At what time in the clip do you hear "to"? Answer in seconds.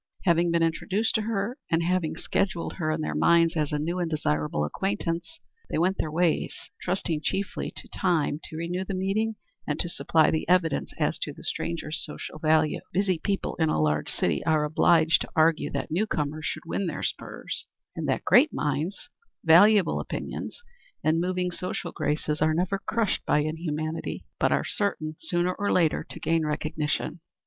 1.13-1.21, 7.75-7.87, 8.45-8.57, 9.79-9.87, 11.19-11.31, 15.21-15.29, 26.09-26.19